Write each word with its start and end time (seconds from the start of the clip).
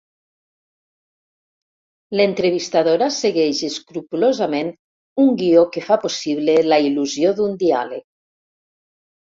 L'entrevistadora 2.17 3.11
segueix 3.17 3.61
escrupolosament 3.69 4.75
un 5.27 5.33
guió 5.45 5.69
que 5.77 5.87
fa 5.93 6.03
possible 6.09 6.61
la 6.73 6.83
il·lusió 6.91 7.37
d'un 7.41 7.57
diàleg. 7.67 8.07